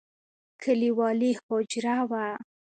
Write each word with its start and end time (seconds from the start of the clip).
کليوالي 0.61 1.31
حجره 1.43 1.95
وه. 2.09 2.25